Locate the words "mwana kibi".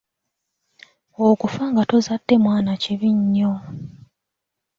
2.43-3.09